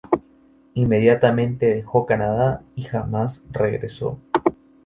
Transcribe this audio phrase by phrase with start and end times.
[0.73, 4.19] Inmediatamente dejó Canadá y jamás regresó.